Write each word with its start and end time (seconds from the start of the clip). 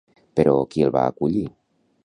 Però, 0.39 0.55
qui 0.71 0.87
el 0.87 0.95
va 0.97 1.05
acollir? 1.11 1.47